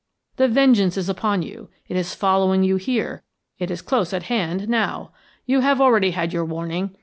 The 0.37 0.47
vengeance 0.47 0.97
is 0.97 1.09
upon 1.09 1.43
you, 1.43 1.69
it 1.87 1.95
is 1.95 2.15
following 2.15 2.63
you 2.63 2.77
here, 2.77 3.21
it 3.59 3.69
is 3.69 3.83
close 3.83 4.13
at 4.13 4.23
hand 4.23 4.67
now. 4.67 5.11
You 5.45 5.59
have 5.59 5.79
already 5.79 6.09
had 6.09 6.33
your 6.33 6.43
warning. 6.43 6.95